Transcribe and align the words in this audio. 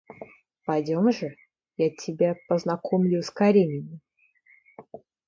Пойдем 0.65 1.11
же, 1.11 1.35
я 1.77 1.91
тебя 1.95 2.35
познакомлю 2.47 3.21
с 3.21 3.29
Карениным. 3.29 4.01